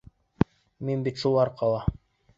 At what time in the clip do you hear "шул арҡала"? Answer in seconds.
1.25-1.85